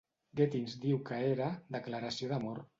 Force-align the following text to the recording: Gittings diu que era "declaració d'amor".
Gittings 0.39 0.73
diu 0.85 0.99
que 1.11 1.21
era 1.35 1.53
"declaració 1.79 2.35
d'amor". 2.35 2.67